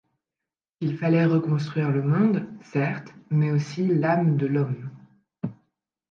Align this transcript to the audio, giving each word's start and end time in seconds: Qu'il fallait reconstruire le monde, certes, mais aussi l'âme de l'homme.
Qu'il 0.79 0.97
fallait 0.97 1.25
reconstruire 1.25 1.91
le 1.91 2.01
monde, 2.01 2.47
certes, 2.63 3.13
mais 3.29 3.51
aussi 3.51 3.85
l'âme 3.85 4.35
de 4.35 4.47
l'homme. 4.47 4.89